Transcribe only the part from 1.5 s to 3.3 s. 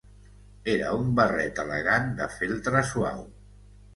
elegant de feltre suau.